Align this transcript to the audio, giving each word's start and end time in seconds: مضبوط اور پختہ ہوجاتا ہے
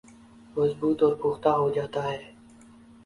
مضبوط 0.55 1.03
اور 1.03 1.13
پختہ 1.15 1.49
ہوجاتا 1.51 2.03
ہے 2.03 2.17